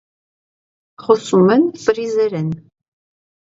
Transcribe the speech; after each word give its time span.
Խոսում 1.03 1.53
են 1.59 1.67
ֆրիզերեն։ 1.85 2.51